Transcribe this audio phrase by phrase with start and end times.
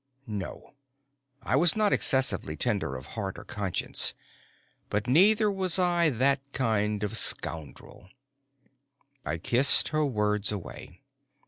[0.25, 0.73] _No.
[1.43, 4.15] I was not excessively tender of heart or conscience,
[4.89, 8.09] but neither was I that kind of scoundrel.
[9.23, 11.01] I kissed her words away.